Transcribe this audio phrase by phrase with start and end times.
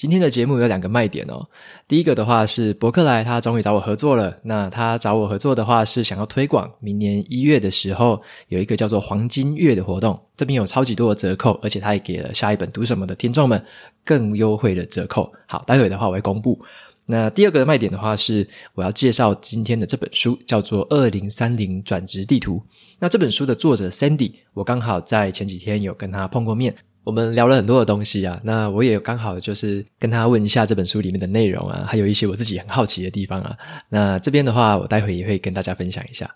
[0.00, 1.46] 今天的节目有两个卖点哦。
[1.86, 4.34] 第一个的话是博客来，他终于找我合作了。
[4.44, 8.18] 那他找我合作的话是想要推广明年一月的时候
[8.48, 13.62] 有一个叫做黄金月的活动，这边有超级多的折扣，而且他也给了下一本读什么的听众们
[14.02, 15.30] 更优惠的折扣。
[15.46, 16.58] 好，待会的话我会公布。
[17.04, 22.56] 那第二个卖点的话是我要介绍今天的这本书，叫做《二零三零转职地图》。
[22.98, 26.74] 那这本书的作者 Sandy，我刚好在前几天有跟他碰过面。
[27.02, 33.56] 我们聊了很多的东西啊，那我也刚好就是跟他问一下这本书里面的内容啊，还有一些我自己很好奇的地方啊。
[33.88, 36.30] 那这边的话，我待会也会跟大家分享一下。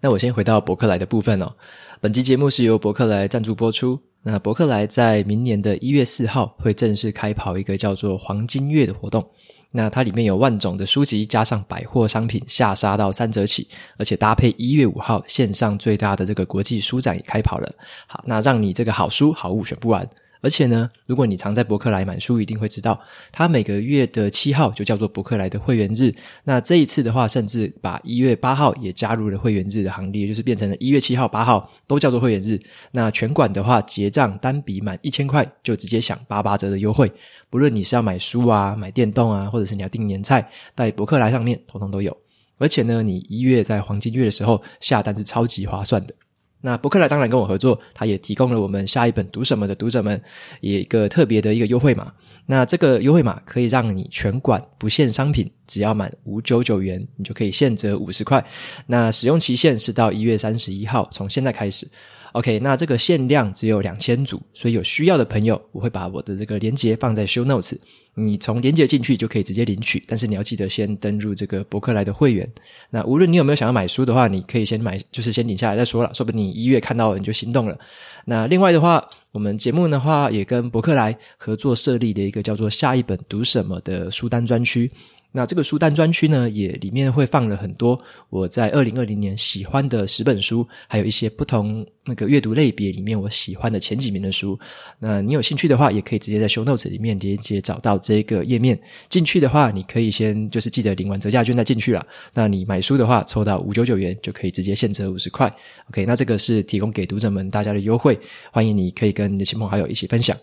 [0.00, 1.52] 那我先回到伯克莱的部分哦。
[2.00, 3.98] 本集节目是由伯克莱赞助播出。
[4.22, 9.24] 那伯克莱在明年的一月四号会正式开跑一个叫做“黄金月”的活动。
[9.70, 17.74] 那它里面有万种的书籍，加上百货商品，下杀到三折起，而且搭配一月五号线上最大的这个国际书展也开跑了。
[18.06, 20.08] 好，那让你这个好书好物选不完。
[20.40, 23.00] 而且呢，如果你常在博客来买书，一定会知道，
[23.32, 26.14] 它每个月的七号就叫做博客来的会员日。
[26.44, 32.60] 那这一次的话，甚至把一月八号也加入了会员日的行列，就是变成了一月七号、八号都叫做会员日。
[32.92, 37.10] 那全馆的话，结账单笔满一千块就直接享八八折的优惠。
[37.50, 42.16] 不论你是要买书啊、买电动啊，或者是你要订年菜，在博客来上面统统都有。
[42.58, 46.14] 而且呢，你一月在黄金月的时候下单是超级划算的。
[46.60, 50.20] 那博客来当然跟我合作，他也提供了我们下一本读什么的读者们
[50.60, 52.12] 一个特别的一个优惠码。
[52.46, 58.44] 那这个优惠码可以让你全馆不限商品，只要满五九九元，你就可以现折五十块。
[58.86, 61.86] 那使用期限是到一月三十一号，从现在开始。
[62.32, 67.76] OK，那这个限量只有两千组，所以有需要的朋友，我会把我的这个链接放在 Show Notes，
[68.14, 70.02] 你从链接进去就可以直接领取。
[70.06, 72.48] 但是你要记得先登入这个博客来的会员。
[72.90, 77.78] 那无论你有没有想要买书的话，你可以先买，就是先领下来再说了，说不定你一月看到了你就心动了。
[78.26, 79.02] 那另外的话，
[79.32, 84.90] 我们节目的话也跟博客来合作设立了一个叫做“下一本读什么”的书单专区。
[85.32, 88.00] 那这个书单专区呢，也里面会放了很多
[88.30, 94.58] 我在二零二零年喜欢的十本书，还有一些不同那个阅读类别里面我喜欢的前几名的书。
[94.98, 98.80] 那你有兴趣的话，也可以直接在 Show Notes 里面连接找到这个页面。
[99.10, 102.04] 进去的话，你可以先就是记得领完折价券再进去了。
[102.32, 105.54] 那你买书的话，抽到五九九元就可以直接现折五十块。
[105.90, 108.18] OK，那这个是提供给读者们大家的优惠，
[108.50, 110.36] 欢迎你可以跟你的亲朋好友一起分享。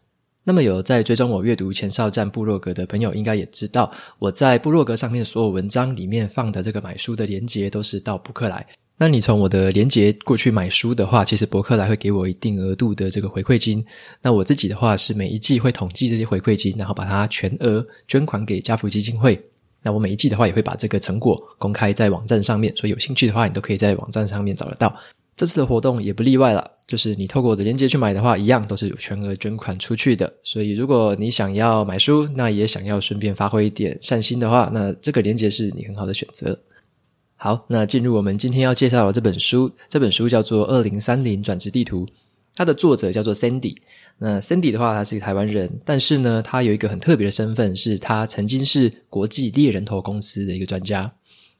[0.47, 8.63] 那么有在追踪我阅读前哨站部落格的朋友，应该也知道我在部落格上面所有文章里面放的这个买书的链接都是到博客来。
[8.95, 13.83] 那你从我的连结过去买书的话，其实博客来会给我一定额度的这个回馈金。
[14.21, 19.43] 那我自己的话是每一季会统计这些回馈金，然后把它全额捐款给家福基金会。
[19.81, 24.95] 那我每一季的话也会把这个成果公开在网站上面，所以有兴趣的话，你都可以在网站上面找得到。
[25.35, 30.31] 这次的活动也不例外了，就是你透过我的链接去买的话，一样都是有全额捐款出去的。
[30.43, 36.57] 所以如果你想要买书，那也想要顺便发挥一点善心的话，那这个链接是你很好的选择。
[37.35, 42.05] 好，那进入我们今天要介绍的这本书，这本书叫做《二零三零转职地图》，
[42.55, 43.75] 它的作者叫做 Sandy。
[44.17, 51.11] 那 Sandy 的话，他是一个台湾人，但是呢，他有一个很特别的身份，是他曾经是国际猎人头公司的一个专家。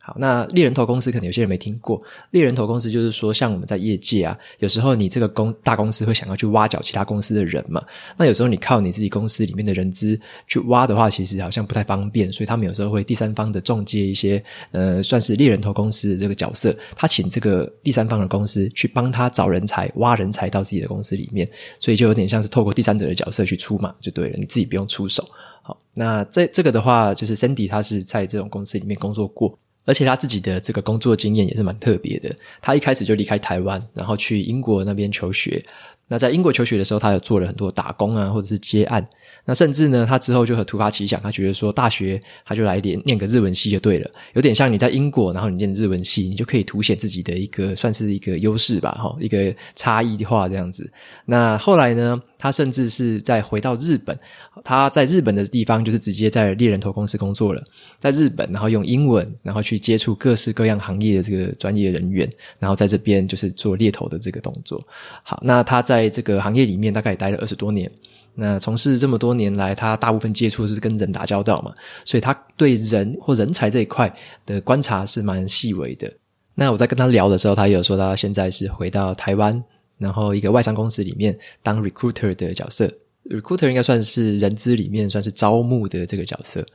[0.05, 1.99] 好，那猎人头公司可能有些人没听过。
[2.29, 7.83] 猎人头公司就是说，像我们在业界啊，有时候你这个公大公司会想要去挖角其他公司的人嘛。
[8.15, 12.31] 那有时候你靠你自己公司里面的人资去挖的话，其实好像不太方便。
[12.31, 16.77] 所以他们有时候会第三方的中介一些，呃，算是猎人头公司的这个角色。
[16.95, 21.49] 他请这个第三方的公司去帮他找人才、挖人才到自己的公司里面，
[21.79, 25.27] 所以就有点像是透过第三者的角色去出马就对了，你自己不用出手。
[25.63, 29.57] 好，那这这个的话，就是 Sandy 他是在这种公司里面工作过。
[29.85, 32.35] 而且他自己的这个工作经验也是蛮特别的。
[32.61, 35.63] 他一开始就离开台湾，然后去英国那边求学。
[36.07, 39.07] 那在英国求学的时候，他有做了很多打工啊，或者是接案。
[39.45, 50.91] 那甚至呢，他之后就很突发奇想，他觉得说大学他就来点念个日文系就对了，有点像你在英国，然后你念日文系，你就可以凸显自己的一个算是一个优势吧，哈，一个差异化这样子。
[51.25, 54.17] 那后来呢，他甚至是在回到日本，
[54.63, 57.63] 他在日本的地方就是直接在猎人头公司工作了，
[57.99, 62.27] 在日本，然后用英文，然后去接触各式各样行业的这个专业人员，
[62.57, 64.83] 然后在这边就是做猎头的这个动作。
[65.21, 67.91] 好，那他在这个行业里面大概也待了二十多年。
[68.35, 71.73] 那从事这么多年来，他大部分接触是跟人打交道嘛，
[72.03, 74.13] 所以他对人或人才这一块
[74.45, 76.11] 的观察是蛮细微的。
[76.53, 79.63] 那我在跟他聊的时候，他有说他现在是回到台湾，
[79.97, 82.91] 然后一个外商公司里面当 recruiter 的角色
[83.29, 86.65] ，recruiter 应该算是人资里面算是招募的这个角色。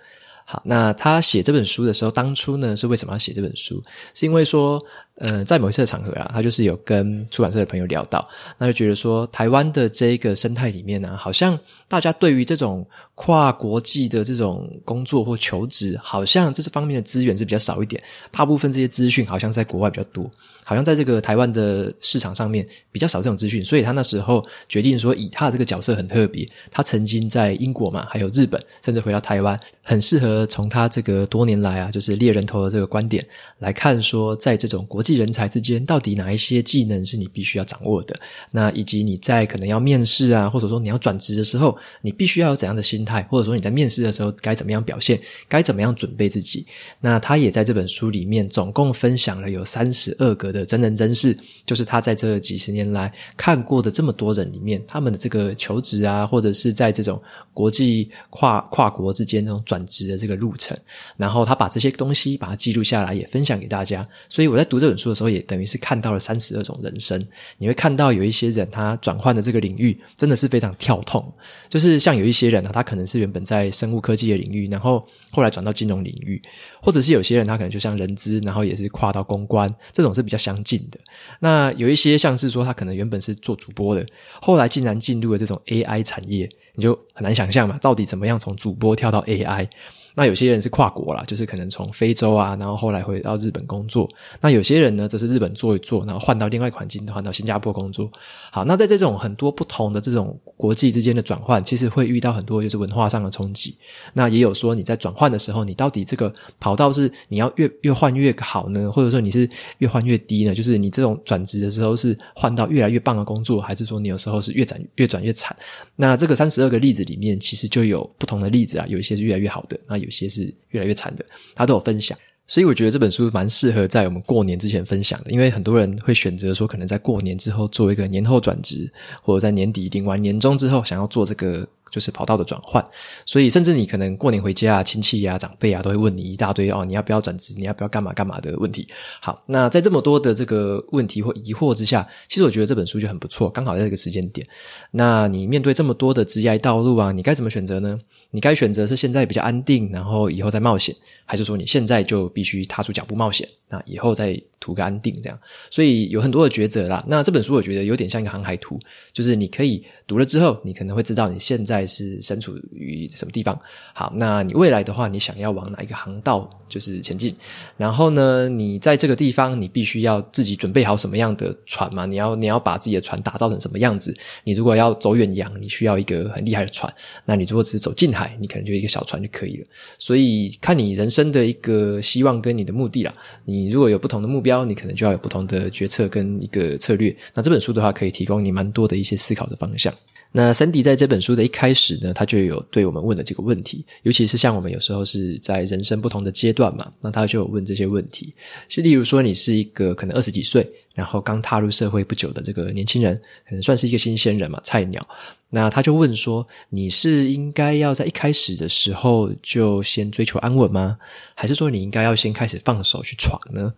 [0.47, 3.83] 好，那他写这本书的时候，当初呢是为什么要写这本书？
[4.15, 4.83] 是因为说，
[5.17, 8.27] 呃，在某一次的场合啊，他就是有跟出版社的朋友聊到，
[8.57, 11.59] 那就觉得说，台湾的这个生态里面呢、好像
[11.89, 20.31] 大家对于这种跨国际的这种工作或求职，好像这方面的资源是比较少一点，大部分这些资讯好像在国外比较多。
[20.63, 33.27] 好像在这个台湾的市场上面比较少这种资讯，所以他那时候决定说，以他的这个角色很特别，他曾经在英国嘛，还有日本，甚至回到台湾，很适合从他这个多年来啊，就是猎人头的这个观点
[33.59, 38.19] 来看，说在这种国际人才之间，到底哪一些技能是你必须要掌握的？
[38.51, 46.67] 那以及你在可能要面试啊，或者说你要转职的时候，你必须要有怎样的心态，或者说你在面试的时候该怎么样表现，该怎么样准备自己？
[47.01, 50.65] 那他也在这本书里面总共分享了有三十二个的。
[50.65, 51.37] 真人真事，
[51.67, 57.21] 就是他在这几十年来看过的这么多人里面，他们的这个求职啊，或者是在这种
[57.53, 60.77] 国际跨跨国之间这种转职的这个路程，
[61.17, 64.07] 然后他把这些东西把它记录下来，也分享给大家。
[64.29, 67.27] 所以我在读这本书的时候，也等于是看到了三十二种人生。
[67.57, 71.33] 你会看到有一些人他转换的这个领域真的是非常跳痛，
[71.71, 76.43] 就是像有一些人啊，他可能是原本在生物科技的领域，然后后来转到金融领域，
[76.83, 81.01] 或者是有些人他可能就像人资，然后也是跨到公关，这种是比较相近的。
[81.39, 84.05] 那有一些像是说他可能原本是做主播的，
[84.43, 89.69] 后来竟然进入了这种 AI 产业，你就很难想象嘛，到底怎么样从主播跳到 AI？
[90.15, 94.09] 那有些人是跨国啦，就是可能从非洲啊，然后后来回到日本工作。
[94.41, 98.11] 那有些人呢，则是日本做一做，然后换到另外一个环境，换到新加坡工作。
[98.51, 103.77] 好，那在这种很多不同的这种国际之间的转换，其实会遇到很多就是文化上的冲击。
[104.15, 109.49] 那也有说你在转换的时候，你到底这个跑道是你要越越换越好呢，或者说你是
[109.79, 110.55] 越换越低呢？
[110.55, 115.57] 就是你这种转职的时候是换到越来越棒的工作，还是说你有时候是越转越转越惨？
[115.97, 121.25] 那这个三十二个例子里面，其实就有不同的例子啊，有一些是越来越好的，那有些是越来越惨的，
[121.55, 122.17] 他都有分享，
[122.47, 128.91] 所以我觉得这本书蛮适合在我们过年之前分享的，因为很多人会选择说，可能在过年之后做一个年后转职，
[129.23, 132.85] 或者在年底领完年终之后想要做这个就是跑道的转换，
[133.27, 137.53] 所以甚至你可能过年回家啊，亲戚啊、长辈啊都会问你一大堆哦，你要不要转职？
[137.57, 138.87] 你要不要干嘛干嘛的问题。
[139.21, 144.47] 好，那在这么多的这个问题或疑惑之下，其实我觉得这本书就很不错，刚好在这个时间点。
[144.93, 147.99] 那你面对这么多的职业道路啊，你该怎么选择呢？
[148.31, 150.95] 你该选择是现在比较安定，然后以后再冒险，
[151.27, 155.39] 还是说你现在就必须踏出脚步冒险，那以后再图个安定这样？
[155.71, 157.05] 所以有很多的抉择啦。
[157.09, 158.79] 那这本书我觉得有点像一个航海图，
[159.13, 163.59] 就是你可以读了之后，你可能会知道你现在是身处于什么地方。
[163.95, 167.35] 好，那你未来的话，你想要往哪一个航道就是前进？
[167.77, 172.07] 然后呢，你在这个地方，你必须要自己准备好什么样的船嘛？
[172.07, 174.17] 你要你要把自己的船打造成什么样子？
[174.45, 176.93] 你如果要走远洋，你需要一个很厉害的船。
[177.25, 179.67] 那你如果只是走近海，你可能就一个小船就可以了。
[179.99, 183.15] 所以看你人生的一个希望跟你的目的啦。
[183.45, 187.15] 你如果有不同的目标，你可能就要有不同的决策跟一个策略。
[187.35, 189.95] 那这本书的话，可以提供你蛮多的一些思考的方向。
[190.33, 198.33] 那 Sandy 在这本书的一开始呢，他就有对我们问了这个问题，尤其是像我们有时候是在人生不同的阶段嘛，那他就有问这些问题，
[198.69, 200.65] 是例如说你是一个可能二十几岁，
[201.01, 203.17] 然后刚踏入社会不久的这个年轻人，
[203.49, 205.01] 可能算是一个新鲜人嘛，菜鸟，
[205.49, 210.99] 那他就问说，你是应该要在一开始的时候就先追求安稳吗？
[211.35, 213.73] 还是说你应该要先开始放手去闯呢？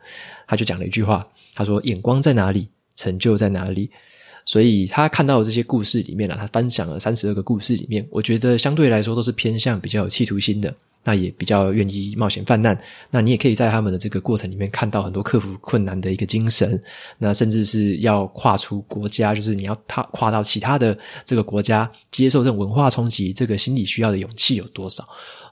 [0.49, 1.25] 他就讲了一句话，
[1.55, 3.88] 他说：“眼光在哪里，成就在哪里。”
[4.45, 12.78] 所以他看到的这些故事里面啊，他分享了三十二个故事里面，我觉得相对来说都是偏向比较有企图心的，那也比较愿意冒险犯难。
[13.11, 16.80] 那你也可以在他们的这个过程里面看到很多克服困难的一个精神，
[17.18, 25.04] 那甚至是要跨出国家，就是你要踏跨到其他的这个国家，接受这种文化冲击，这个心理需要的勇气有多少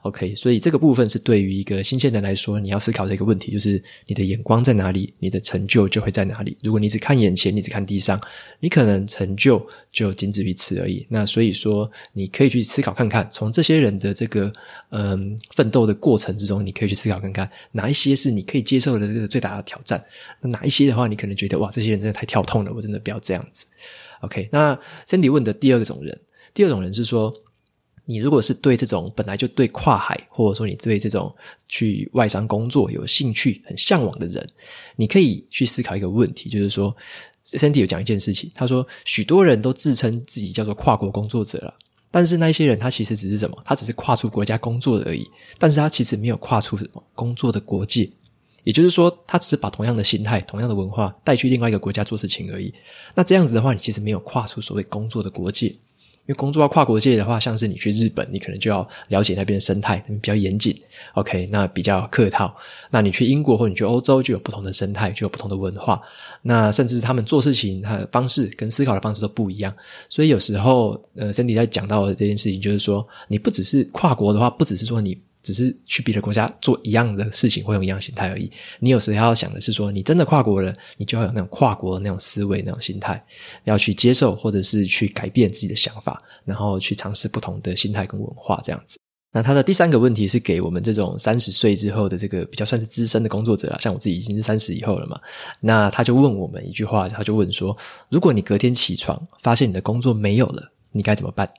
[0.03, 6.57] ？OK，所以这个部分是对于一个新鲜人来说，你要思考的一个问题，就是你的眼光在哪里，你的成就就会在哪里。
[6.63, 8.19] 如果你只看眼前，你只看地上，
[8.59, 11.05] 你可能成就就仅止于此而已。
[11.07, 14.51] 那所以说，你可以去思考看看，从这些人的这个
[14.89, 20.03] 嗯奋斗的过程之中，你可以去思考看看，哪一些是你可以接受的这个最大的挑战，
[20.41, 23.65] 哪一些的话，你可能觉得哇，这些人真的太跳痛了，我真的不要这样子。
[24.21, 26.19] OK，那 Cindy 问的第二种人，
[26.53, 27.33] 第二种人是说。
[28.05, 31.33] 你如果是对这种本来就对跨海，或者说你对这种
[31.69, 34.45] 去外商工作有兴趣、很向往的人，
[34.97, 36.93] 你可以去思考一个问题，就是说
[37.45, 41.73] ，Cindy 有讲一件事情，他说许多人都自称自己叫做跨国工作者了，
[42.11, 43.57] 但是那些人他其实只是什么？
[43.65, 45.27] 他只是跨出国家工作而已，
[45.57, 48.09] 但是他其实没有跨出什么工作的国界。
[48.63, 52.71] 也就是说，他只是把同样的心态、同样的文化带去另外一个国家做事情而已。
[53.15, 55.75] 那这样子的话，你其实没有跨出所谓工作的国界。
[56.27, 60.79] 因为工作要跨国界的话，像是你去日本，你可能就要了解那边的生态，比较严谨。
[61.15, 62.55] OK，那比较客套。
[62.89, 66.01] 那你去英国或你去欧洲，就有不同的生态，就有不同的文化。
[66.43, 69.73] 那甚至他们做事情，他的方式跟思考的方式都不一样。
[70.09, 75.17] 所以有时候，呃，Sandy 在讲到的这件事情，就是说，你不只是跨国的话，不只是说你。
[75.43, 78.51] 只是去别的国家做一样的事情，会用一样心态而已。
[78.79, 83.23] 你有时候要想的是说，你真的跨国了，你就要有那种跨国的那种思维、那种心态，
[83.63, 88.99] 要去接受或者是去改变自己的想法，然后去尝试不同的心态跟文化这样子。
[89.33, 95.19] 那他的第三个问题是给我们这种三十岁之后的这个比较算是资深的工作者啦，像我自己已经是三十以后了嘛。
[95.59, 97.75] 那他就问我们一句话，他就问说：
[98.09, 101.49] 如果你隔天起床发现你的工作没有了，你该怎么办？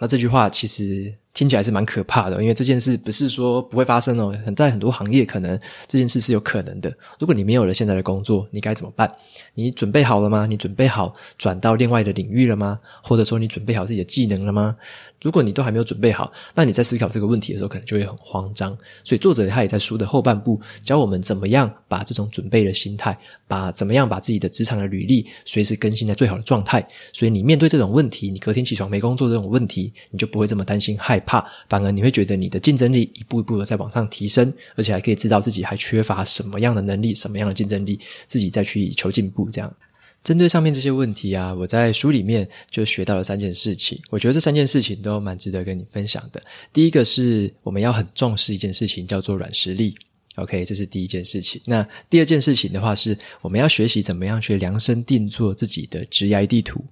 [0.00, 1.14] 那这句话其实。
[1.34, 5.58] 听起来是蛮可怕的，因为这件事不是说不会发生哦，很在很多行业可能
[5.88, 6.92] 这件事是有可能的。
[7.18, 9.10] 如果你没有了现在的工作，你该怎么办？
[9.54, 10.46] 你准备好了吗？
[10.46, 12.78] 你准备好转到另外的领域了吗？
[13.02, 14.76] 或者说你准备好自己的技能了吗？
[15.22, 18.76] 如果你都还没有准备好，那你在思考这个问题的时候，可能就会很慌张。
[19.04, 26.86] 所以作者他也在书的后半部教我们怎么样把这种准备的心态，把怎么样把自己的职场的履历随时更新在最好的状态。
[27.12, 39.74] 所以你面对这种问题，你隔天起床没工作这种问题，你就不会这么担心害怕，反而你会觉得你的竞争力一步一步的在往上提升，而且还可以知道自己还缺乏什么样的能力，什么样的竞争力，自己再去求进步这样。
[40.22, 44.00] 针对上面这些问题啊，我在书里面就学到了三件事情。
[44.08, 46.40] 我觉得这三件事情都蛮值得跟你分享的。
[46.72, 49.96] 第一个是我们要很重视一件事情，叫做软实力。
[50.36, 51.60] OK，这是第一件事情。
[51.64, 56.84] 那第二件事情的话，是我们要学习怎么样去量身定做自己的职业地图。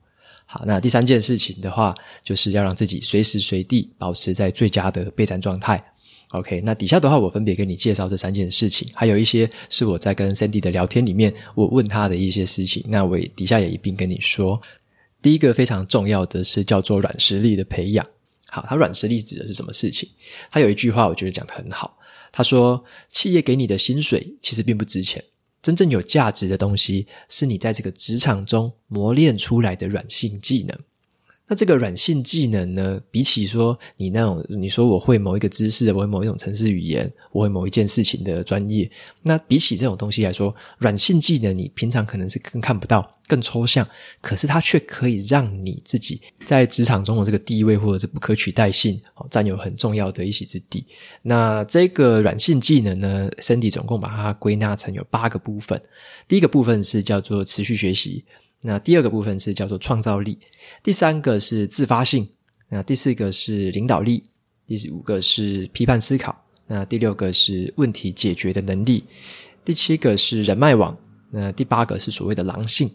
[0.53, 5.81] 好，那第三件事情的话，就是要让自己随时随地保持在最佳的备战状态。
[6.31, 12.85] OK，那底下的话，我分别跟你介绍这三件事情，还有一些是我在跟 Sandy 的聊天里面，我问他的一些事情。
[12.89, 14.61] 那我底下也一并跟你说。
[15.23, 18.05] 第一个非常重要的是叫做软实力的培养。
[18.47, 20.09] 好，他软实力指的是什么事情？
[20.51, 21.97] 他有一句话，我觉得讲得很好。
[22.33, 25.23] 他说，企业给你的薪水其实并不值钱，
[25.63, 30.79] 真正有价值的东西是你在这个职场中磨练出来的软性技能。
[31.51, 38.89] 那这个软性技能呢，比起说你那种你说我会某一个知识，我会某一种程式语言，我会某一件事情的专业，
[39.23, 43.85] 那比起这种东西来说，软性技能你平常可能是更看不到、更抽象，
[44.21, 50.87] 可是它却可以让你自己在职场中的这个地位或者是不可取代性，占有很重要的一席之地。
[51.21, 55.83] 那这个软性技能呢，Sandy 总共把它归纳成有八个部分，
[56.29, 58.25] 第一个部分是叫做持续学习。
[58.63, 60.39] 那第二个部分是叫做创造力，
[60.83, 62.29] 第三个是自发性，
[62.69, 64.23] 那第四个是领导力，
[64.67, 66.37] 第五个是批判思考，
[66.67, 69.05] 那第六个是问题解决的能力，
[69.65, 70.97] 第七个是人脉网，
[71.31, 72.91] 那第八个是所谓的狼性。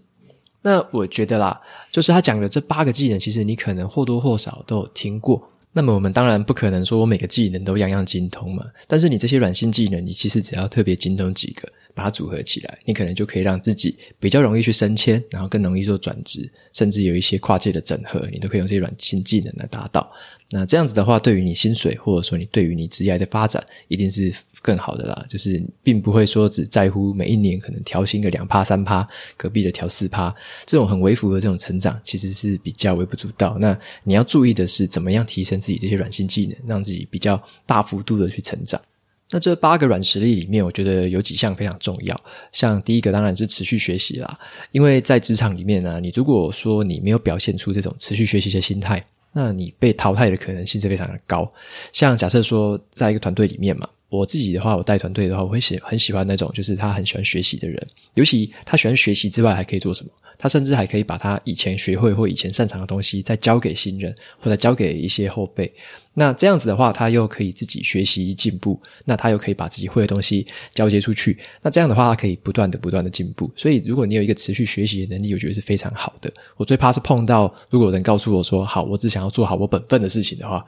[0.61, 1.59] 那我觉得啦，
[1.91, 5.51] 就是他讲的这八个技能，其实你可能或多或少都有听过。
[5.71, 11.67] 那么我们当然不可能说我每个技能都样样精通嘛，但是你这些软性技能，你其实只要特别精通几个。
[11.95, 20.11] 把它组合起来，你可能就可以让自己比较容易去升迁，然后更容易做转职，甚至有一些跨界的整合，你都可以用这些软性技能来达到。
[20.51, 25.25] 那这样子的话，对于你薪水，或者说你对于你职业的发展，一定是更好的啦。
[25.27, 30.33] 就是并不会说只在乎每一年可能调薪个两趴三趴，隔壁的调四趴，
[30.65, 33.57] 这种很微幅的这种成长，其实是比较微不足道。
[33.59, 38.79] 那你要注意的是，怎么样提升自己这些软性技能，让自己比较大幅度的去成长。
[39.31, 42.19] 那这八个软实力里面，我觉得有几项非常重要。
[42.51, 44.39] 像第一个当然是持续学习啦，
[44.71, 49.03] 因为在职场里面呢，你如果说你没有表现出这种持续学习的心态，
[49.33, 51.51] 那你被淘汰的可能性是非常的高。
[51.91, 60.09] 像假设说在一个团队里面嘛，我自己的话，我带团队的话，我会喜很喜欢那种就是他很喜欢学习的人，尤其他喜欢学习之外还可以做什么？
[60.37, 65.71] 他甚至还可以把他以前学会或以前擅长的东西再交给新人，或者交给一些后辈。
[66.13, 71.37] 那这样子的话，他又可以自己学习进步，那他又可以把自己会的东西交接出去。
[71.61, 73.49] 那这样的话，他可以不断的、不断的进步。
[73.55, 76.29] 所以，如果你有一个持续学习的能力，我觉得是非常好的。
[76.57, 80.65] 我最怕是碰到，如果有人告诉我说：“好，我只想要做好我本分的事情的话。”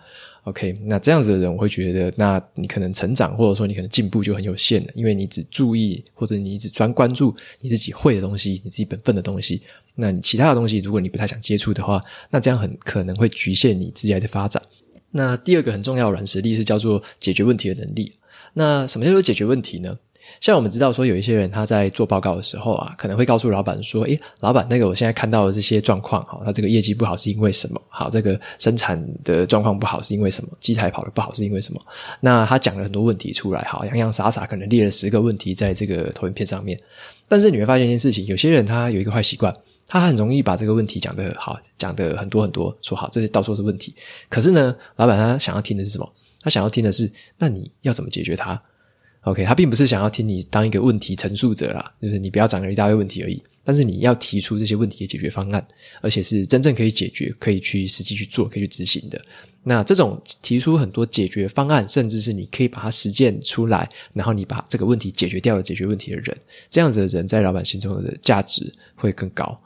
[0.47, 9.61] OK，那这样子的人，我会觉得，那你可能成长或者说你可能进步就很有限了，因为你只注意或者你只专关注你自己会的东西，你自己本分的东西。
[9.95, 14.63] 那你其他的东西，如果你不太想接触的话，那这样很可能会局限你职业的发展。
[15.11, 18.13] 那第二个很重要的软实力是叫做解决问题的能力。
[18.53, 19.97] 那什么叫做解决问题呢？
[20.39, 27.81] 像我们知道说，有一些人他在做报告的时候啊，可能会告诉老板说：“诶，老板，那个我现在看到的这些状况，哈，他这个业绩不好是因为什么？
[27.89, 30.49] 好，这个生产的状况不好是因为什么？
[30.59, 31.81] 机台跑得不好是因为什么？”
[32.21, 36.79] 那他讲了很多问题出来，好，洋洋洒洒可能列了十个问题在这个投影片上面。
[37.27, 39.53] 但是你会发现一件事情，有些人他有一个坏习惯，
[39.87, 43.93] 他很容易把这个问题讲得好，讲得很多很多，说好这些到处是问题。
[44.29, 46.13] 可是呢，老板他想要听的是什么？
[46.39, 48.61] 他想要听的是，那你要怎么解决它
[49.27, 53.43] ？OK，他并不是想要听你当一个问题陈述者啦，就是你不要讲了一大堆问题而已。
[53.61, 55.67] 但是你要提出这些问题的解决方案，
[55.99, 59.21] 而且是真正可以解决、可以去实际去做、可以去执行的。
[59.61, 66.37] 那这种提出很多解决方案，甚至是你可以把它实践出来，然后你把这个问题解决掉了、解决问题的人，
[66.69, 69.59] 这样子的人在老板心中的价值会更高。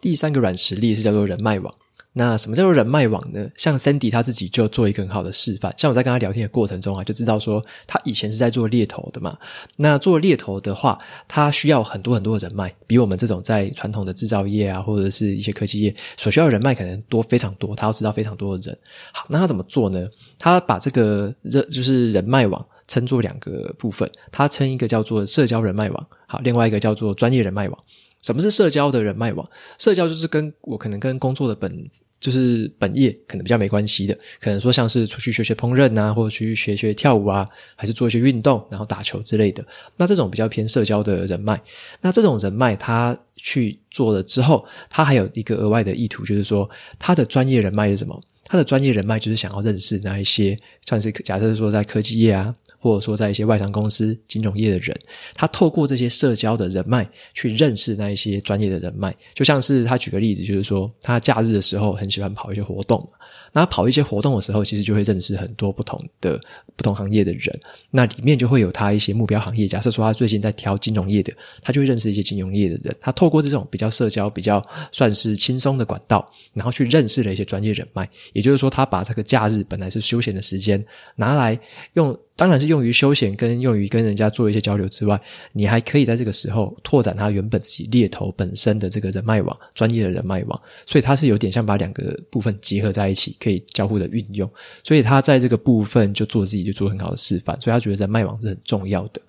[0.00, 1.74] 第三个软实力是叫做人脉网。
[2.14, 3.48] 那什么叫做人脉网呢？
[3.56, 5.72] 像 Sandy 他自己就做一个很好的示范。
[5.76, 9.38] 像我在跟他聊天的过程中啊，就知道说他以前是在做猎头的嘛。
[9.76, 10.98] 那做猎头的话，
[11.28, 17.76] 他需要很多很多的人脉，比我们这种在传统的制造业啊，或者是一些科技业所需要的人脉可能多非常多。
[17.76, 18.78] 他要知道非常多的人。
[19.12, 20.08] 好，那他怎么做呢？
[20.38, 27.78] 他把这个人就是人脉网称作两个部分，他称一个叫做社交人脉网，好，另外一个叫做专业人脉网。
[28.22, 29.48] 什么是社交的人脉网？
[29.78, 31.90] 社交就是跟我可能跟工作的本。
[32.20, 39.64] 就是本业可能比较没关系的，可能说像是出去学学烹饪啊，或者去学学跳舞啊，还是做一些运动，然后打球之类的。
[39.96, 41.62] 那这种比较偏社交的人脉，
[42.00, 48.20] 那这种人脉他去做了之后，他还有一个额外的意图，就是说他的专业人脉是什么？
[48.44, 52.52] 他的专业人脉就是想要认识那一些，算是假设说在科技业啊。
[52.78, 54.96] 或者说，在一些外商公司、金融业的人，
[55.34, 63.08] 他透过这些社交的人脉去认识那一些专业的人脉，就像是他举个例子，就是说他假日的时候很喜欢跑一些活动。
[63.52, 66.40] 那跑一些活动的时候，其实就会认识很多不同的
[66.76, 67.60] 不同行业的人。
[67.90, 69.66] 那里面就会有他一些目标行业。
[69.66, 71.32] 假设说他最近在挑金融业的，
[71.62, 72.94] 他就会认识一些金融业的人。
[73.00, 78.08] 他透过这种比较社交、比较算是轻松的管道，然后去认识了一些专业人脉。
[78.32, 80.84] 也就是说，他把这个假日本来是休闲的时间
[81.16, 81.58] 拿来
[81.94, 82.16] 用。
[82.38, 85.20] 当然是用于休闲，跟用于跟人家做一些交流之外，
[85.52, 90.62] 你还可以在这个时候拓展他原本自己猎头本身的这个人脉网，专业的人脉网。
[90.86, 94.48] 所以他是有点像把两个部分结合在一起起，可以交互的运用。
[94.84, 99.20] 所以他在这个部分就做自己就做很好的示范，所以他觉得人脉网是很重要的。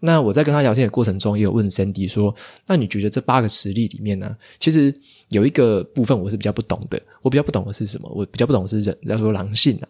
[0.00, 2.34] 那我在跟他聊天的过程中，也有问 Sandy 说
[2.68, 4.94] ：“那你觉得这八个实例里面呢，其实
[5.28, 8.08] 有一个部分我是比较不懂的，我比较不懂的是什么？
[8.14, 9.88] 我比较不懂的是人，要说狼性啊。”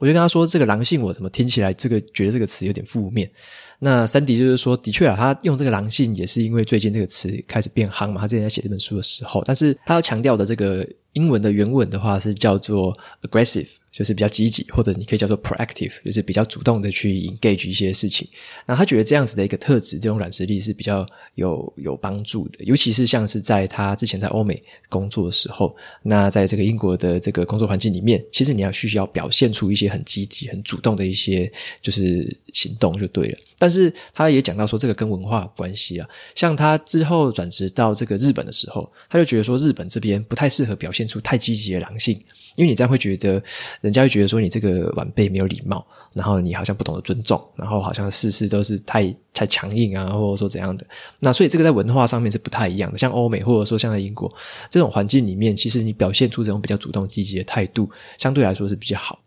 [0.00, 3.30] 我就跟他说：“这个狼性，我怎么听起来这个觉得这个词有点负面？”
[3.78, 8.22] 那 Sandy 就是说：“的确啊，他用这个狼性也是因为最近这个词开始变夯嘛。
[8.22, 18.28] 他之前在写这本书的时候，但是他要强调的这个英文的原文的话是叫做 aggressive。”就是比较积极，或者你可以叫做 proactive，就是比较主动的去 engage 一些事情。
[18.66, 31.50] 那他觉得这样子的一个特质，这种软实力是比较有有帮助的，尤其是像是在他之前在欧美工作的时候，那在这个英国的这个工作环境里面，其实你要需要表现出一些很积极、很主动的一些
[31.82, 33.38] 就是行动就对了。
[33.58, 36.08] 但是他也讲到说，这个跟文化有关系啊。
[36.34, 42.18] 像他之后转职到这个日本的时候，他就觉得说日本这边不太适合表现出太积极的狼性。
[42.60, 43.42] 因为你这样会觉得，
[43.80, 50.86] 人家会觉得说你这个晚辈没有礼貌，然后你好像不懂得尊重，然后好像事事都是太太强硬啊，或者说怎样的。
[51.20, 52.98] 那所以这个在文化上面是不太一样的。
[52.98, 54.30] 像欧美或者说像在英国
[54.68, 59.18] 这种环境里面，其实你表现出这种比较主动积极的态度，相对来说是比较好。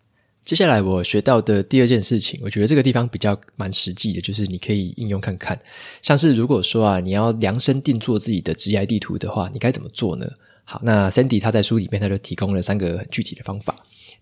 [0.45, 5.57] 接下来我学到的第二件事情，我觉得这个地方比较蛮实际的，就是你可以应用看看。
[6.03, 10.29] 像是如果说啊，你要量身定做自己的职业地图的话，你该怎么做呢？
[10.65, 13.75] 好，那 Sandy 他在书里面他就提供了三个具体的方法。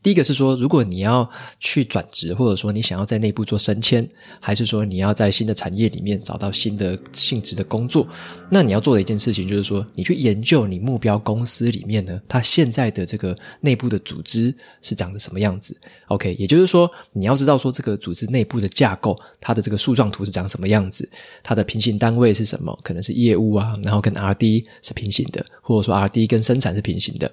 [0.03, 4.07] 第一个是说，如果你要去转职，或者说你想要在内部做升迁，
[4.39, 8.07] 还是说你要在新的产业里面找到新的性质的工作，
[8.49, 15.79] 那你要做的一件事情就是说，你去研究你目标公司里面呢，它现在的这个内部的组织是长得什么样子。
[16.07, 21.07] OK，也就是说，你要知道说这个组织内部的架构，它的这个树状图是长什么样子，
[21.43, 27.31] 它的平行单位是什么，可能是业务啊，然后跟 RD 是平行的，或者说 RD 跟生产是平行的。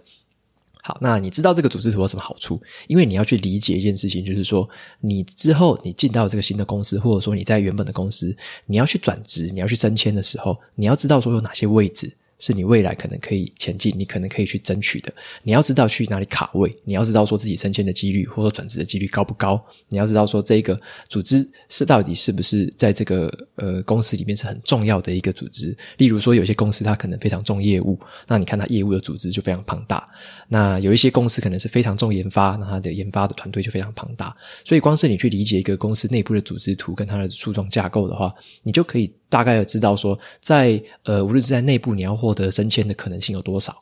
[0.88, 2.58] 好，那你知道这个组织图有什么好处？
[2.86, 4.66] 因为你要去理解一件事情，就是说，
[5.02, 15.12] 你之后你进到这个新的公司，或者说你在原本的公司，你要去转职，你要去升迁的时候，你要知道说有哪些位置是你未来可能可以前进，你可能可以去争取的。
[15.42, 25.76] 你要知道去哪里卡位，你要知道说自己升迁的几率或者说转职的几率高不高，你要知道说这个组织是到底是不是在这个呃公司里面是很重要的一个组织。
[25.96, 30.08] 例如说，有些公司它可能非常重业务，那你看它业务的组织就非常庞大。
[30.48, 34.34] 那有一些公司可能是非常重研发，那它的研发的团队就非常庞大。
[34.64, 39.12] 所以，光是你去理解一个公司内部的组织图跟它的树状架构的话，你就可以。
[39.28, 43.74] 大概知道说，在呃，无论是在内部你要获得升迁的可能性有多少，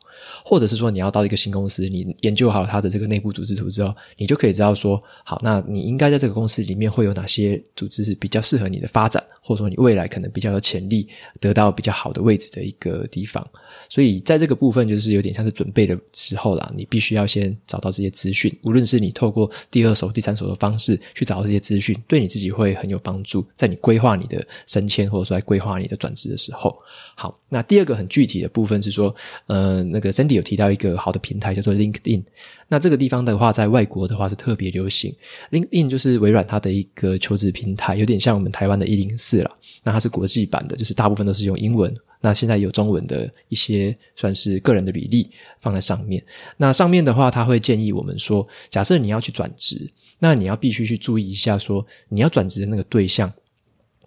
[0.43, 11.07] 或者是说你要到一个新公司，你研究好它的这个内部组织图之后，你就可以知道说，好，那你应该在这个公司里面会有哪些组织是比较适合你的发展，或者说你未来可能比较有潜力
[11.39, 13.47] 得到比较好的位置的一个地方。
[13.87, 25.37] 所以在这个部分，就是有点像是准备的时候啦，你必须要先找到这些资讯，无论是你透过第二手、第三手的方式去找到这些资讯，对你自己会很有帮助，在你规划你的升迁，或者说。
[25.37, 26.75] 在规划你的转职的时候，
[27.13, 32.23] 好，那第二个很具体的部分是说，呃，那个 Sandy 有提到一个好的平台叫做 LinkedIn，
[32.67, 35.15] 那这个地方的话，在外国的话是特别流行。
[35.51, 39.51] LinkedIn 就是微软它的一个求职平台，有点像我们台湾的一零四啦。
[39.83, 41.93] 那它是国际版的，就是大部分都是用英文。
[42.19, 45.29] 那现在有中文的一些算是个人的履历
[45.61, 46.21] 放在上面。
[46.57, 53.31] 那上面的话，他会建议我们说，假设你要去转职，那你要必须去注意一下说，说你要转职的那个对象。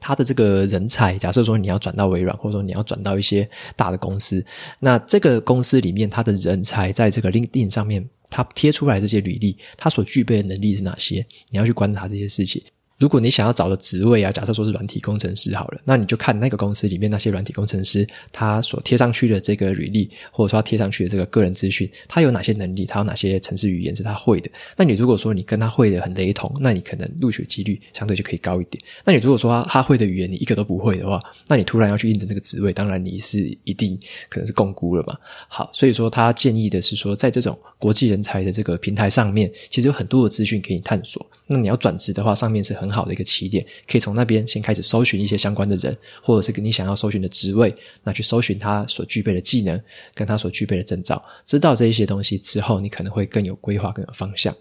[0.03, 3.46] 他的这个人才，假设说你要转到微软，或者说你要转到一些
[3.77, 4.42] 大的公司，
[4.79, 11.27] 那这个公司里面，他的人才在这个 LinkedIn 上面，他贴出来这些履历，他所具备的能力是哪些？
[11.51, 12.62] 你要去观察这些事情。
[13.01, 24.51] 如果你想要找的职位啊，假设说是软体工程师好了，那你就看那个公司里面那些软体工程师他所贴上去的这个履历，或者说他贴上去的这个个人资讯，他有哪些能力，他有哪些程式语言是他会的。
[24.77, 28.83] 那你如果说你跟他会的很雷同，那你可能录取几率相对就可以高一点。
[29.07, 35.17] 那你如果说他他会的语言你一个都不会的话，那你突然要去应征这个职位，当然你是一定可能是共估了嘛。
[35.49, 41.27] 好，所以说他建议的是说，在这种国际人才的这个平台上面，其实有很多的资讯可以探索。
[41.47, 49.81] 那你要转职的话，上面是很好的一个起点，可以从那边先开始搜寻一些相关的人，或者是跟你想要搜寻的职位，那去搜寻他所具备的技能，
[50.14, 51.22] 跟他所具备的证照。
[51.46, 54.55] 知道这一些东西之后，你可能会更有规划，更有方向。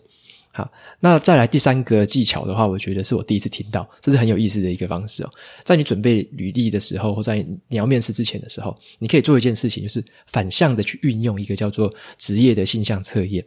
[0.51, 5.29] 好，那再来第三个技巧的话，我觉得是我第一次听到，这是很有意思的一个方式哦。
[5.63, 13.45] 在你准备履历的时候，或在你要面试之前的时候，你可以做一件事情，就是反向的去运用一个叫做职业的性向测验。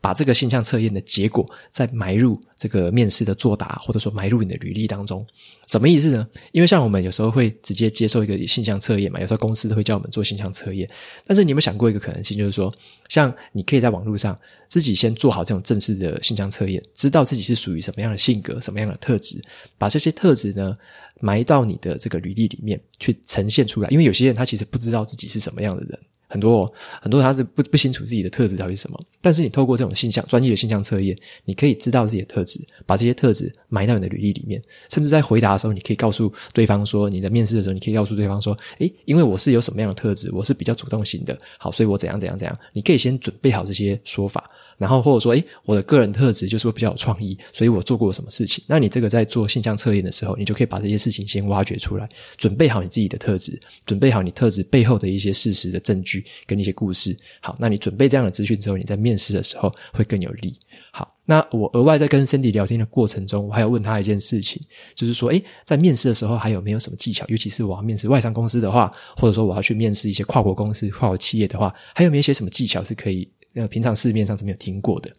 [0.00, 5.26] 把这个性向测验的结果再埋入这个面试的作答，或者说埋入你的履历当中，
[5.66, 6.26] 什么意思呢？
[6.52, 10.88] 因为像我们有时候会直接接受一个性向测验嘛，有时候公司都会叫我们做性向测验。
[11.26, 12.72] 但是你有没有想过一个可能性，就是说，
[13.08, 19.42] 像你可以在网络上自己先做好这种正式的性向测验，知道自己是属于什么样的性格、什么样的特质，
[19.78, 20.76] 把这些特质呢
[21.20, 23.88] 埋到你的这个履历里面去呈现出来。
[23.88, 25.98] 因为有些人他其实不知道自己是什么样的人。
[26.32, 31.14] 很多很多他是不不清楚自己的特质到底是什么，但是你透过这种性向专业的性向测验，
[31.44, 44.50] 你可以知道自己的特质，把这些特质埋到你的履历里面，甚至在回答的时候，你可以告诉对方说，你的面试的时候，你可以告诉对方说，诶，因为我是有什么样的特质，我是比较主动型的，好，所以我怎样怎样怎样，你可以先准备好这些说法。
[44.82, 48.64] 然后或者说，诶，我的个人特质就是会比较有创意，所以我做过什么事情？
[48.66, 57.16] 那你这个在做性向测验的时候，你就可以把这些事情先挖掘出来，准备好你自己的特质，准备好你特质背后的一些事实的证据跟一些故事。
[57.40, 60.58] 好，那你准备这样的资讯之后，你在面试的时候会更有利。
[60.90, 64.60] 好，那我额外在跟 Sandy 聊天的过程中，我还要问他一件事情，
[64.96, 67.24] 就是说，诶，在面试的时候还有没有什么技巧？
[67.28, 73.30] 尤其是我要面试外商公司的话，或者说我要去面试一些跨国公司、跨国企业的话，还有没有一些什么技巧是可以？
[73.52, 75.10] 那平常市面上是没有听过的。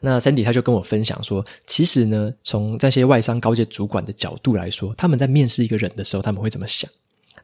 [0.00, 6.90] 那 Sandy 他就跟我分享说，其实呢，从这些外商高阶主管的角度来说，他们在面试一个人的时候，他们会怎么想？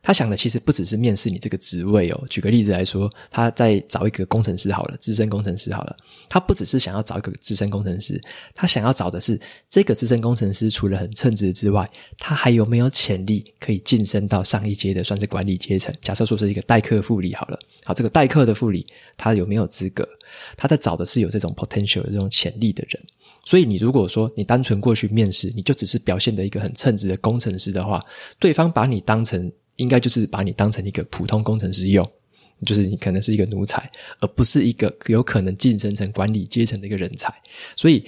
[0.03, 2.25] 他想的其实不只是面试你这个职位哦。
[2.29, 5.97] 举个例子来说，他在找一个工程师好了，资深工程师好了，
[6.29, 8.21] 他不只是想要找一个资深工程师，
[8.53, 11.89] 他想要找的是这个资深工程师除了很称职之外，
[12.19, 15.95] 他还有没有潜力可以晋升到上一阶的算是管理阶层？
[16.01, 18.85] 假设说是一个代课副理好了，好，这个代课的副理
[19.17, 20.07] 他有没有资格？
[20.57, 23.01] 他在找的是有这种 potential 的这种潜力的人。
[23.45, 28.05] 所以你如果说你单纯过去面试，你就只是表现的一个很称职的工程师的话，
[28.41, 29.51] 对方把你当成。
[29.83, 32.09] 应该就是把你当成一个普通工程师用，
[32.65, 33.91] 就是你可能是一个奴才，
[34.21, 37.35] 而不是一个有可能晋升成管理阶层的一个人才。
[37.77, 38.05] 所以，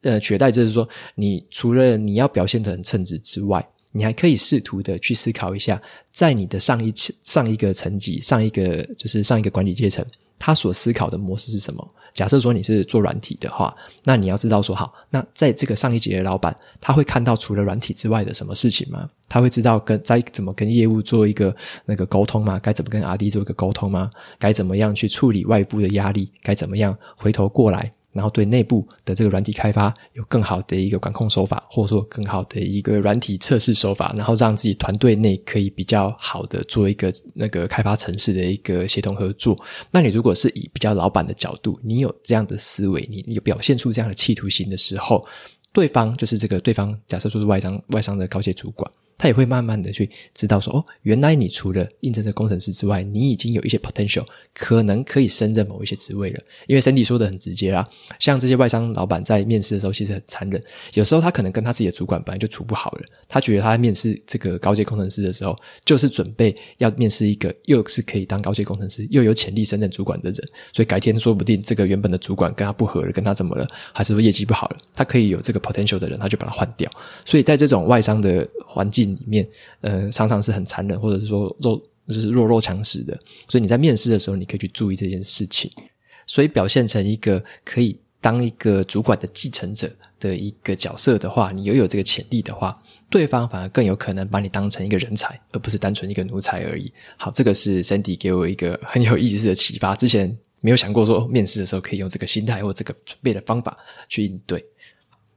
[0.00, 5.80] 呃，取代就是说，你除了你要表现得很称职之外，你还可以试图的去思考一下，
[6.12, 10.04] 在你的上一上一个层级、上一个就是上一个管理阶层，
[10.38, 11.94] 他所思考的模式是什么。
[12.14, 19.08] 假设说你是做软体的话，那你要知道说好，那在这个上一级的老板，他会看到除了软体之外的什么事情吗？
[19.28, 22.58] 他会知道跟在怎么跟业务做一个那个沟通吗？
[22.62, 24.10] 该怎么跟 RD 做一个沟通吗？
[24.38, 26.30] 该怎么样去处理外部的压力？
[26.42, 27.92] 该怎么样回头过来？
[28.12, 39.56] 然后对内部的这个软体开发有更好的一个管控手法，或者说更好的一个软体测试手法，然后让自己团队内可以比较好的做一个那个开发城市的一个协同合作。
[39.90, 45.24] 那你如果是以比较老板的角度，你有这样的思维，你有表现出这样的企图心的时候，
[45.72, 48.90] 对方就是这个对方，假设说是外商外商的高阶主管。
[49.18, 56.40] 他也会慢慢的去知道说，哦，原来你除了应征这工程师之外，你已经有一些 potential，可能可以升任某一些职位了。
[56.68, 57.86] 因为 Sandy 说的很直接啦，
[58.20, 60.62] 像这些外商老板在面试的时候，其实很残忍。
[60.94, 70.48] 有时候他可能跟他自己的主管本来就处不好了，他觉得他在面试这个高阶工程师的时候，就是准备要面试一个又是可以当高阶工程师，又有潜力升任主管的人。
[70.72, 76.88] 所以改天说不定这个原本的主管跟他不合了，跟他怎么了，还是说业绩不好了，他可以有这个 potential 的人，他就把他换掉。
[77.24, 79.48] 所以在这种外商的环境里面，
[79.80, 83.18] 呃，常常是很残忍，或者是说弱，就是弱肉强食的。
[83.48, 85.70] 所以你在面试的时候，你可以去注意这件事情。
[86.26, 89.90] 所以表现成一个可以当一个主管的继承者
[90.20, 96.92] 的一个角色的话，你又有这个潜力的话，对方反而更有可能把你当成一个人才，而不是单纯一个奴才而已。
[97.16, 99.96] 好，这个是 Sandy 给我一个很有意思的启发。
[99.96, 104.62] 之前没有想过说面试的时候可以用这个心态或这个准备的方法去应对。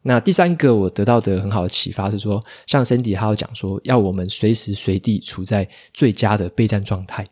[0.03, 7.27] 那第三个我得到的很好的启发是说，像 Cindy 他有讲说，要我们随时随地处在最佳的备战状态，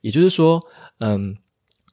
[0.00, 0.62] 也就是说，
[1.00, 1.36] 嗯。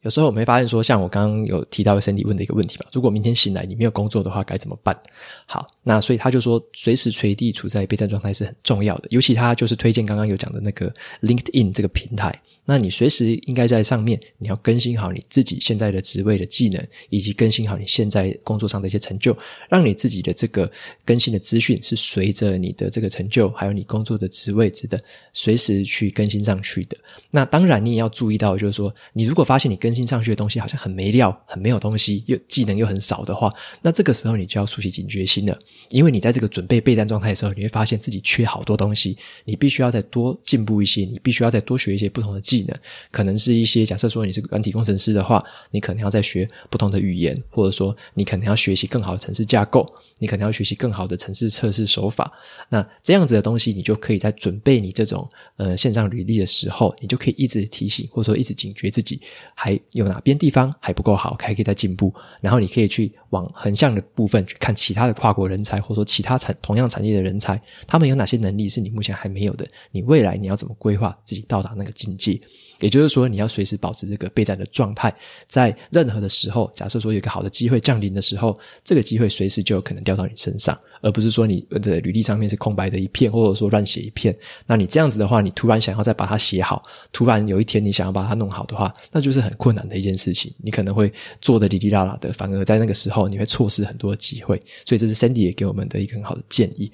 [0.04, 4.98] 有时候我们会发现说，像我刚刚有提到 Sandy 问的一个问题嘛，如果明天醒来你没有工作的话，该怎么办？
[5.46, 12.38] 好，那所以他就说，随时随地处在备战状态是很重要的，尤其他就是推荐刚刚有讲的那个 LinkedIn 这个平台。
[12.66, 19.38] 那你随时应该在上面，你要更新好你自己现在的职位的技能，以及更新好你现在工作上的一些成就，
[19.70, 20.72] 让你自己的这个
[21.04, 24.98] 更新的资讯是随着你的这个成就，还有你工作的职位值得
[25.34, 26.96] 随时去更新上去的。
[27.30, 35.58] 那当然，你也要注意到，就是说，你如果发现你更新上去的东西好像很没料、很没有东西，又技能又很少的话，那这个时候你就要竖起警觉心了，
[35.90, 42.78] 因为你在这个准备备战状态的时候，你会发现自己缺好多东西，你必须要再多进步一些，你必须要再多学一些不同的技能，
[43.12, 49.88] 可能是一些假设说你是个软体工程师的话，你可能要再学不同的语言，或者说你可能要学习更好的城市架构，
[50.24, 52.32] 你可能要学习更好的城市测试手法。
[52.70, 59.20] 那这样子的东西，你就可以在准备你这种呃线上履历的时候，你就可以一直提醒，或者说一直警觉自己
[59.54, 62.14] 还有哪边地方还不够好，还可以再进步。
[62.40, 69.68] 然后你可以去往横向的部分去看其他的跨国人才，或者说其他产同样产业的人才，他们有哪些能力是你目前还没有的？
[69.92, 72.40] 你未来你要怎么规划自己到达那个境界？
[72.80, 75.14] 也就是说，你要随时保持这个备战的状态，
[75.48, 84.36] 在任何的时候，假设说有一个好的机会降临的时候，这个机会随时就有可能掉到你身上，而不是说你的履历上面是空白的一片，或者说乱写一片。
[84.66, 90.54] 那你这样子的话，你突然想要再把它写好，突然有一天你想要把它弄好的话，那就是很困难的一件事情。
[90.58, 94.62] 你可能会做的哩哩啦啦的，反而在那个时候你会错失很多机会。
[94.86, 96.92] 所以这是 Sandy 也给我们的一个很好的建议。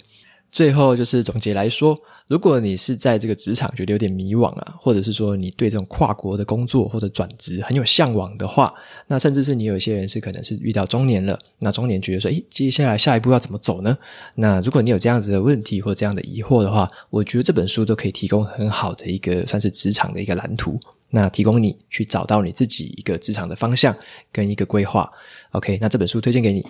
[0.51, 1.99] 最后就是总结来说。
[2.27, 8.71] 如果你是在这个职场觉得有点迷惘啊，或者是说你对这种跨国的工作或者转职很有向往的话，
[9.07, 13.97] 那甚至是你有一些人是可能是遇到中年了，那中年觉得说，诶，接下来下一步要怎么走呢？
[14.35, 23.95] 那如果你有这样子的问题或这样的疑惑的话，我觉得这本书都可以提供很好的一个算是职场的一个蓝图，那提供你去找到你自己一个职场的方向
[24.31, 25.12] 跟一个规划。
[25.53, 26.63] OK，那这本书推荐给你。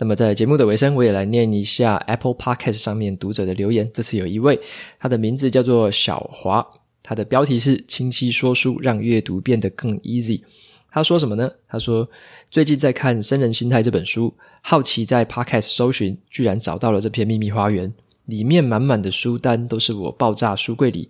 [0.00, 3.90] 那么在节目的尾声，我也来念一下 Apple Podcast 上面读者的留言。
[3.92, 4.58] 这次有一位，
[5.00, 6.64] 他的名字叫做小华，
[7.02, 10.40] 他的标题是“清晰说书，让阅读变得更 easy”。
[10.88, 11.50] 他说什么呢？
[11.68, 12.08] 他说
[12.48, 14.32] 最近在看《生人心态》这本书，
[14.62, 17.92] 好奇在 Podcast 搜寻，居然找到了这片秘密花园，
[18.26, 21.08] 里面满满的书单都是我爆炸书柜里，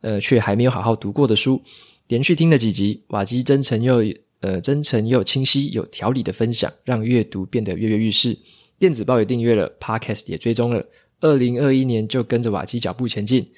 [0.00, 1.60] 呃，却还没有好好读过的书。
[2.08, 4.02] 连续听了几集，瓦基真诚又。
[4.44, 8.36] 呃，真诚又清晰、有条理的分享，让阅读变得跃跃欲试。
[8.78, 10.84] 电子报也订阅了，Podcast 也追踪了。
[11.20, 13.48] 二零二一年就跟着瓦基脚步前进。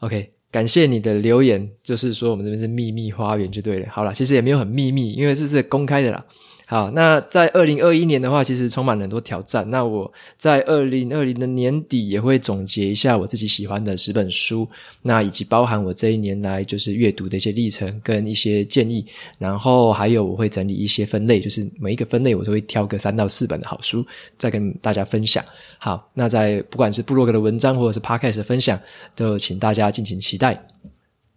[0.00, 3.88] OK，感谢你的留言，就是说我们这边是秘密花园就对了。
[3.90, 6.22] 好了，其实也没有很秘密，因为这是公开的啦。
[6.68, 9.70] 好，那在二零二一年的话，其实充满了很多挑战。
[9.70, 14.68] 那我在二零二零的年底也会总结一下我自己喜欢的十本书，
[15.02, 19.06] 那以及包含我这一年来就是阅读的一些历程跟一些建议。
[19.38, 24.04] 然后还有我会整理一些分类，就是每一个分类我都会挑个三到四本的好书，
[24.36, 25.44] 再跟大家分享。
[25.78, 28.76] 好，那在不管是布洛格的文章或者是 Podcast 的分享，
[29.14, 30.66] 都请大家敬请期待。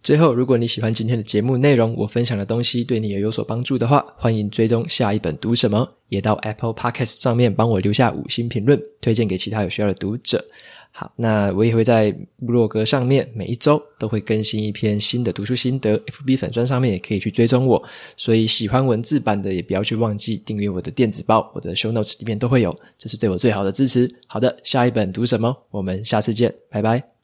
[0.02, 10.42] 最后，如果你喜欢今天的节目内容，我分享的东西对你也有所帮助的话，欢迎追踪下一本读什么，也到 Apple Podcast 上面帮我留下五星评论，推荐给其他有需要的读者。
[10.92, 17.80] 好，那我也会在部落格上面每一周都会更新一篇新的读书心得，FB 粉砖上面也可以去追踪我。
[18.16, 24.12] 所以喜欢文字版的也不要去忘记订阅我的电子报，我的 Show Notes 里面都会有，这是对我最好的支持。
[24.26, 25.56] 好的，下一本读什么？
[25.70, 27.19] 我们下次见，拜拜。